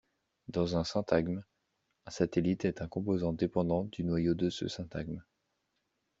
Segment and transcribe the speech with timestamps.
[0.47, 1.43] Dans un syntagme,
[2.07, 5.21] un satellite est un composant dépendant du noyau de ce syntagme.